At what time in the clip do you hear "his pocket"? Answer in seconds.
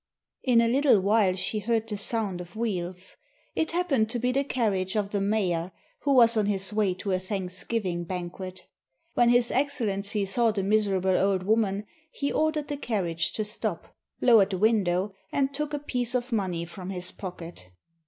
16.89-17.69